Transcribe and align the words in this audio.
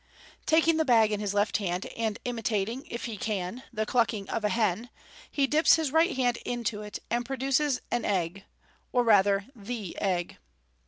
Taking 0.47 0.77
the 0.77 0.83
bag 0.83 1.11
in 1.11 1.19
his 1.19 1.35
left 1.35 1.57
hand, 1.57 1.85
and 1.95 2.17
imitating 2.25 2.87
(if 2.87 3.05
he 3.05 3.17
can) 3.17 3.61
the 3.71 3.85
clacking 3.85 4.27
of 4.31 4.43
a 4.43 4.49
hen, 4.49 4.89
he 5.29 5.45
dips 5.45 5.75
his 5.75 5.91
right 5.91 6.15
hand 6.17 6.37
into 6.37 6.81
it, 6.81 6.97
and 7.11 7.23
produces 7.23 7.81
an 7.91 8.03
egg 8.03 8.45
(or 8.91 9.03
rather 9.03 9.45
the 9.55 9.95
egg). 10.01 10.37